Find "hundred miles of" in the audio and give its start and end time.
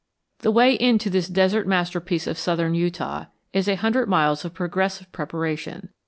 3.75-4.51